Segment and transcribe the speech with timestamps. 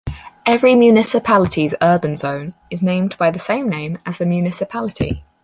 [0.47, 5.23] Every municipality's urban zone is named by the same name as the municipality.